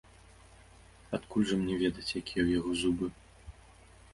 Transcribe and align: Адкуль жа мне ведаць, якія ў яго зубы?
Адкуль 1.17 1.45
жа 1.51 1.55
мне 1.65 1.75
ведаць, 1.83 2.07
якія 2.21 2.43
ў 2.45 2.49
яго 2.59 2.71
зубы? 2.81 3.05